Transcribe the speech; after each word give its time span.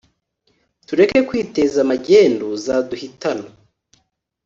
Tureke 0.87 1.19
kwiteza 1.27 1.79
magendu 1.89 2.47
zaduhitana 2.63 3.47